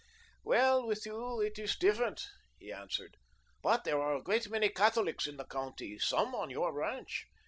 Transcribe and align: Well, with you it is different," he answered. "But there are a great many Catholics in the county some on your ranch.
Well, 0.43 0.87
with 0.87 1.05
you 1.05 1.41
it 1.41 1.59
is 1.59 1.75
different," 1.75 2.25
he 2.57 2.73
answered. 2.73 3.17
"But 3.61 3.83
there 3.83 4.01
are 4.01 4.15
a 4.15 4.23
great 4.23 4.49
many 4.49 4.69
Catholics 4.69 5.27
in 5.27 5.37
the 5.37 5.45
county 5.45 5.99
some 5.99 6.33
on 6.33 6.49
your 6.49 6.73
ranch. 6.73 7.27